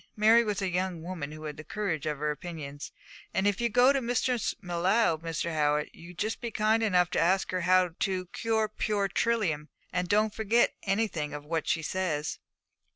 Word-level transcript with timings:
Mary 0.15 0.43
was 0.43 0.63
a 0.63 0.67
young 0.71 1.03
woman 1.03 1.31
who 1.31 1.43
had 1.43 1.57
the 1.57 1.63
courage 1.63 2.07
of 2.07 2.17
her 2.17 2.31
opinions. 2.31 2.91
'And 3.35 3.45
if 3.45 3.61
you 3.61 3.69
go 3.69 3.93
to 3.93 4.01
Mistress 4.01 4.55
M'Leod, 4.59 5.21
Mr. 5.21 5.53
Howitt, 5.53 5.89
will 5.93 6.01
you 6.01 6.15
just 6.15 6.41
be 6.41 6.49
kind 6.49 6.81
enough 6.81 7.11
to 7.11 7.19
ask 7.19 7.51
her 7.51 7.61
how 7.61 7.89
to 7.99 8.25
cure 8.33 8.67
poor 8.67 9.07
Trilium? 9.07 9.67
and 9.93 10.09
don't 10.09 10.33
forget 10.33 10.73
anything 10.81 11.35
of 11.35 11.45
what 11.45 11.67
she 11.67 11.83
says.' 11.83 12.39